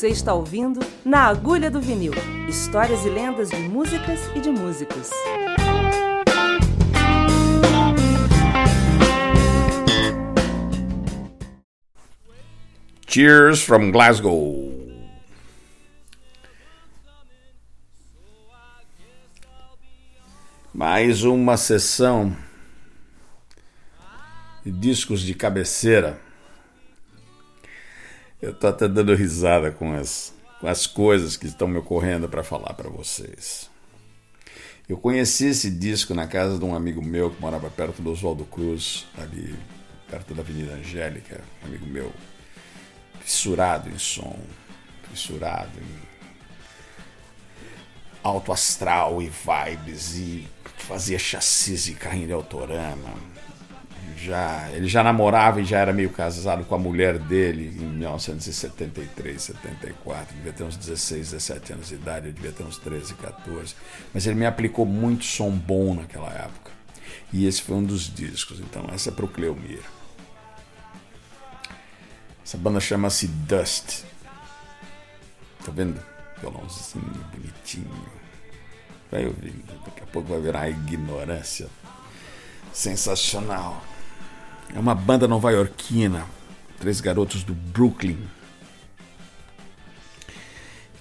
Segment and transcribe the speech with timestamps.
[0.00, 2.14] Você está ouvindo Na Agulha do Vinil
[2.48, 5.10] histórias e lendas de músicas e de músicos.
[13.06, 14.72] Cheers from Glasgow.
[20.72, 22.34] Mais uma sessão
[24.64, 26.29] de discos de cabeceira.
[28.40, 32.42] Eu tô até dando risada com as, com as coisas que estão me ocorrendo para
[32.42, 33.70] falar para vocês.
[34.88, 38.44] Eu conheci esse disco na casa de um amigo meu que morava perto do Oswaldo
[38.46, 39.54] Cruz, ali
[40.10, 42.12] perto da Avenida Angélica, um amigo meu,
[43.20, 44.36] fissurado em som,
[45.10, 46.10] fissurado em
[48.24, 53.14] alto astral e vibes e fazia chassis e carrinho de autorama
[54.20, 59.40] já ele já namorava e já era meio casado com a mulher dele em 1973,
[59.42, 60.34] 74.
[60.34, 63.74] Devia ter uns 16, 17 anos de idade, eu devia ter uns 13, 14.
[64.12, 66.70] Mas ele me aplicou muito som bom naquela época.
[67.32, 68.60] E esse foi um dos discos.
[68.60, 69.82] Então, essa é pro Cleomir.
[72.44, 74.04] Essa banda chama-se Dust.
[75.64, 76.00] Tá vendo?
[76.40, 78.06] Violãozinho bonitinho.
[79.10, 79.72] Vai ouvindo.
[79.84, 81.68] Daqui a pouco vai virar ignorância
[82.72, 83.82] sensacional.
[84.74, 86.26] É uma banda nova-iorquina,
[86.78, 88.18] três garotos do Brooklyn.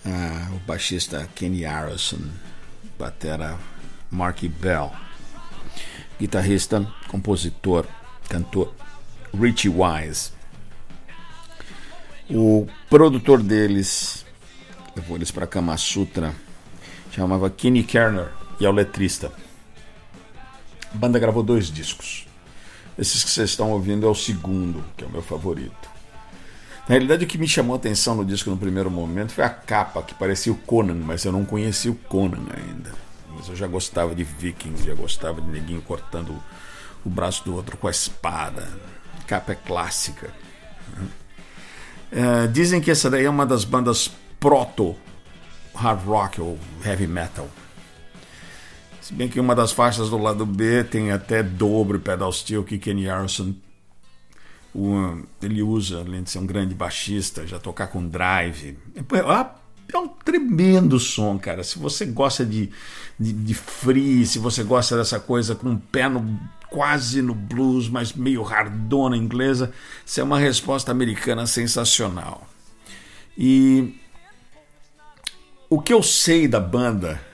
[0.04, 2.20] Ah, o baixista Kenny Harrison,
[2.98, 3.60] batera
[4.10, 4.92] Marky Bell,
[6.20, 7.86] guitarrista, compositor,
[8.28, 8.74] cantor
[9.40, 10.32] Richie Wise.
[12.30, 14.26] O produtor deles
[14.96, 16.34] levou eles para Kama Sutra,
[17.12, 19.32] chamava Kenny Kerner e é o letrista.
[20.92, 22.29] A banda gravou dois discos.
[23.00, 25.90] Esses que vocês estão ouvindo é o segundo, que é o meu favorito.
[26.82, 29.50] Na realidade, o que me chamou a atenção no disco no primeiro momento foi a
[29.50, 32.92] capa, que parecia o Conan, mas eu não conhecia o Conan ainda.
[33.34, 36.36] Mas eu já gostava de Vikings, já gostava de neguinho cortando
[37.06, 38.68] o braço do outro com a espada.
[39.22, 40.34] A capa é clássica.
[42.12, 44.94] É, dizem que essa daí é uma das bandas proto
[45.74, 47.48] hard rock ou heavy metal.
[49.10, 52.78] Se bem que uma das faixas do lado B tem até dobro pedal steel que
[52.78, 53.56] Kenny Harrison
[54.72, 58.78] o, ele usa, além de ser um grande baixista, já tocar com drive.
[58.96, 61.64] É, é um tremendo som, cara.
[61.64, 62.70] Se você gosta de,
[63.20, 66.40] de, de free, se você gosta dessa coisa com um pé no,
[66.70, 69.74] quase no blues, mas meio hardona inglesa,
[70.06, 72.48] isso é uma resposta americana sensacional.
[73.36, 74.00] E
[75.68, 77.28] o que eu sei da banda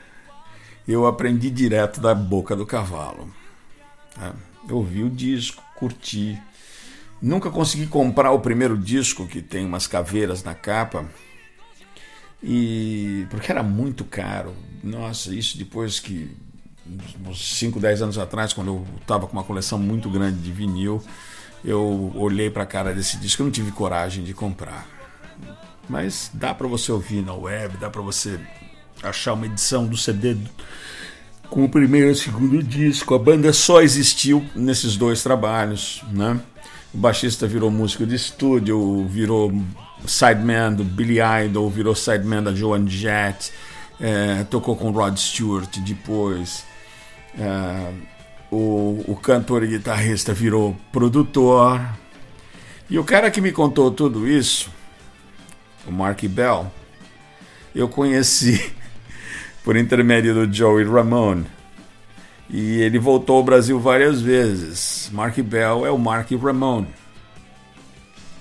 [0.88, 3.30] eu aprendi direto da boca do cavalo.
[4.18, 4.34] Né?
[4.68, 6.40] Eu ouvi o disco, curti.
[7.22, 11.06] Nunca consegui comprar o primeiro disco que tem umas caveiras na capa.
[12.44, 14.54] E porque era muito caro.
[14.84, 16.30] Nossa, isso depois que
[17.28, 21.04] uns 5, 10 anos atrás, quando eu estava com uma coleção muito grande de vinil,
[21.64, 24.88] eu olhei para a cara desse disco e não tive coragem de comprar.
[25.90, 28.40] Mas dá para você ouvir na web, dá para você
[29.10, 30.36] achar uma edição do CD
[31.50, 33.14] com o primeiro e o segundo disco.
[33.14, 36.40] A banda só existiu nesses dois trabalhos, né?
[36.94, 39.54] O baixista virou músico de estúdio, virou
[40.08, 43.52] sideman do Billy Idol, virou sideman da Joan Jett,
[44.00, 46.64] é, tocou com Rod Stewart depois.
[47.38, 47.92] É,
[48.52, 51.82] o, o cantor e guitarrista virou produtor.
[52.90, 54.70] E o cara que me contou tudo isso,
[55.88, 56.72] o Mark Bell,
[57.74, 58.72] eu conheci
[59.66, 61.48] por intermédio do Joey Ramone.
[62.48, 65.10] E ele voltou ao Brasil várias vezes.
[65.12, 66.88] Mark Bell é o Mark Ramone.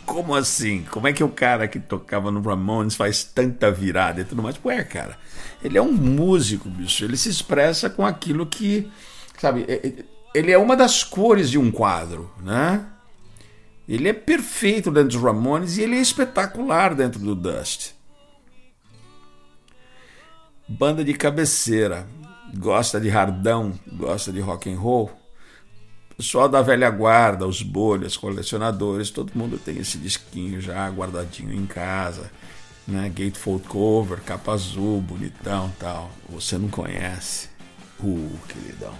[0.05, 0.85] Como assim?
[0.91, 4.61] Como é que o cara que tocava no Ramones faz tanta virada e tudo mais?
[4.63, 5.17] Ué, cara,
[5.63, 7.07] ele é um músico, bicho.
[7.07, 8.93] Ele se expressa com aquilo que,
[9.39, 9.93] sabe, é, é,
[10.35, 12.85] ele é uma das cores de um quadro, né?
[13.89, 17.95] Ele é perfeito dentro dos Ramones e ele é espetacular dentro do Dust.
[20.67, 22.07] Banda de cabeceira,
[22.57, 25.13] gosta de hardão, gosta de rock and roll.
[26.17, 31.67] Pessoal da velha guarda, os bolhas, colecionadores, todo mundo tem esse disquinho já guardadinho em
[31.67, 32.31] casa,
[32.89, 33.11] né?
[33.11, 36.11] Gatefold cover, capa azul, bonitão, tal.
[36.31, 37.51] Você não conhece?
[38.01, 38.95] Uh, queridão.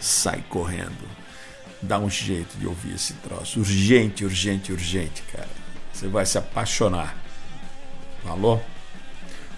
[0.00, 1.08] Sai correndo.
[1.80, 3.60] Dá um jeito de ouvir esse troço.
[3.60, 5.48] Urgente, urgente, urgente, cara.
[5.92, 7.16] Você vai se apaixonar.
[8.24, 8.60] Falou?